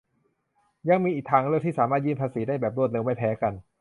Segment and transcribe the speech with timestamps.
[0.89, 3.53] ยังมีอีกทางเลือกที่สามารถยื่นภาษีได้แบบรวดเร็วไม่แพ้กัน